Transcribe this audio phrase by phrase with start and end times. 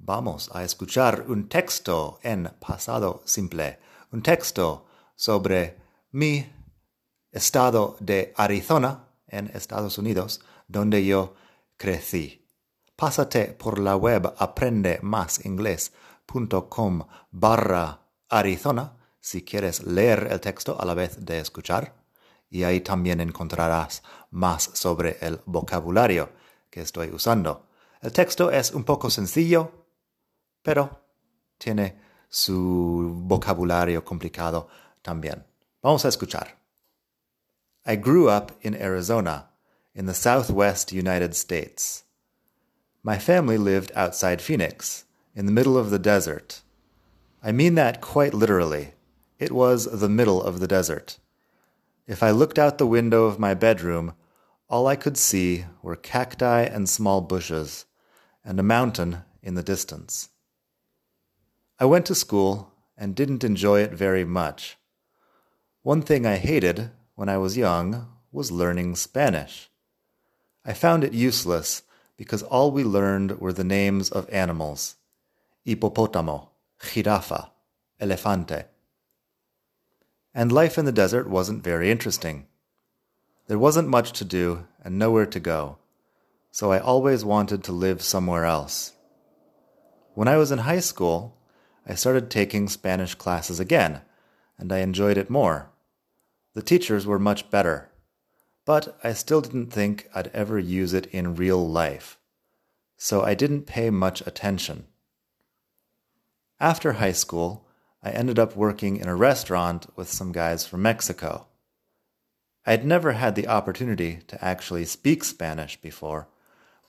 [0.00, 3.78] vamos a escuchar un texto en pasado simple,
[4.12, 5.78] un texto sobre
[6.12, 6.50] mi
[7.30, 11.34] estado de Arizona en Estados Unidos, donde yo
[11.76, 12.48] crecí.
[12.96, 21.24] Pásate por la web aprendemasingles.com barra Arizona si quieres leer el texto a la vez
[21.24, 21.94] de escuchar,
[22.48, 26.30] y ahí también encontrarás más sobre el vocabulario
[26.70, 27.66] que estoy usando.
[28.00, 29.79] El texto es un poco sencillo,
[30.62, 31.00] pero
[31.58, 31.96] tiene
[32.28, 34.68] su vocabulario complicado
[35.02, 35.44] también.
[35.82, 36.56] Vamos a escuchar.
[37.86, 39.48] I grew up in Arizona,
[39.94, 42.04] in the southwest United States.
[43.02, 46.62] My family lived outside Phoenix, in the middle of the desert.
[47.42, 48.94] I mean that quite literally.
[49.38, 51.18] It was the middle of the desert.
[52.06, 54.14] If I looked out the window of my bedroom,
[54.68, 57.86] all I could see were cacti and small bushes,
[58.44, 60.29] and a mountain in the distance.
[61.80, 64.76] I went to school and didn't enjoy it very much.
[65.80, 69.70] One thing I hated when I was young was learning Spanish.
[70.62, 71.82] I found it useless
[72.18, 74.96] because all we learned were the names of animals
[75.66, 76.48] hippopotamo,
[76.80, 77.48] jirafa,
[77.98, 78.64] elefante.
[80.34, 82.46] And life in the desert wasn't very interesting.
[83.46, 85.78] There wasn't much to do and nowhere to go,
[86.50, 88.92] so I always wanted to live somewhere else.
[90.12, 91.39] When I was in high school,
[91.86, 94.02] I started taking Spanish classes again,
[94.58, 95.70] and I enjoyed it more.
[96.54, 97.90] The teachers were much better,
[98.64, 102.18] but I still didn't think I'd ever use it in real life,
[102.96, 104.86] so I didn't pay much attention.
[106.58, 107.66] After high school,
[108.02, 111.46] I ended up working in a restaurant with some guys from Mexico.
[112.66, 116.28] I'd never had the opportunity to actually speak Spanish before,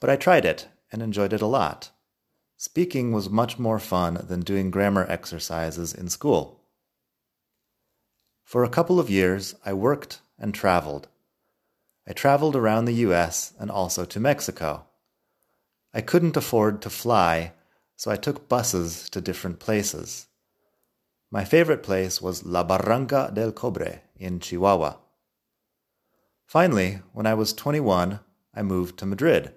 [0.00, 1.91] but I tried it and enjoyed it a lot.
[2.62, 6.60] Speaking was much more fun than doing grammar exercises in school.
[8.44, 11.08] For a couple of years, I worked and traveled.
[12.06, 14.86] I traveled around the US and also to Mexico.
[15.92, 17.52] I couldn't afford to fly,
[17.96, 20.28] so I took buses to different places.
[21.32, 24.98] My favorite place was La Barranca del Cobre in Chihuahua.
[26.46, 28.20] Finally, when I was 21,
[28.54, 29.52] I moved to Madrid.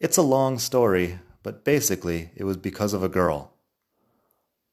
[0.00, 3.52] It's a long story, but basically it was because of a girl.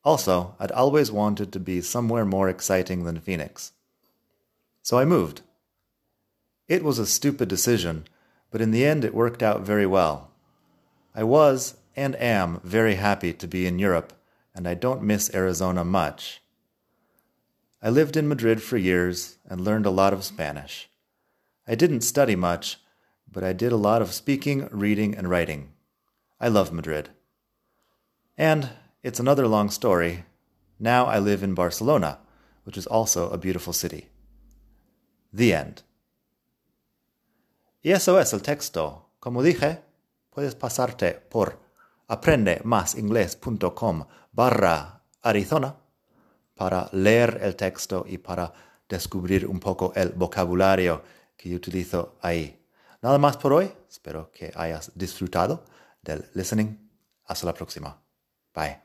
[0.04, 3.74] Also, I'd always wanted to be somewhere more exciting than Phoenix.
[4.82, 5.42] So I moved.
[6.68, 8.06] It was a stupid decision,
[8.50, 10.32] but in the end it worked out very well.
[11.14, 14.12] I was and am very happy to be in Europe,
[14.56, 16.42] and I don't miss Arizona much.
[17.84, 20.90] I lived in Madrid for years and learned a lot of Spanish.
[21.68, 22.80] I didn't study much,
[23.32, 25.73] but I did a lot of speaking, reading, and writing.
[26.44, 27.10] I love Madrid.
[28.38, 28.70] And
[29.02, 30.26] it's another long story.
[30.78, 32.20] Now I live in Barcelona,
[32.66, 34.10] which is also a beautiful city.
[35.32, 35.84] The end.
[37.82, 39.12] Y eso es el texto.
[39.22, 39.80] Como dije,
[40.32, 41.60] puedes pasarte por
[42.10, 45.78] aprendemasingles.com barra Arizona
[46.56, 48.52] para leer el texto y para
[48.90, 51.04] descubrir un poco el vocabulario
[51.38, 52.60] que yo utilizo ahí.
[53.02, 53.72] Nada más por hoy.
[53.90, 55.64] Espero que hayas disfrutado
[56.04, 56.78] del listening.
[57.26, 58.02] Hasta la próxima.
[58.54, 58.82] Bye.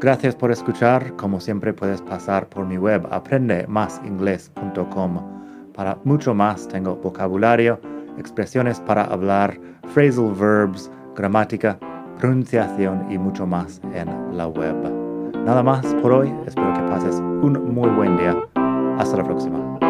[0.00, 1.16] Gracias por escuchar.
[1.16, 5.72] Como siempre puedes pasar por mi web aprendemasingles.com.
[5.72, 7.80] Para mucho más tengo vocabulario,
[8.18, 9.58] expresiones para hablar,
[9.94, 11.78] phrasal verbs, gramática,
[12.18, 15.03] pronunciación y mucho más en la web.
[15.44, 18.36] Nada más por hoy, espero que pases un muy buen día.
[18.98, 19.83] Hasta la próxima.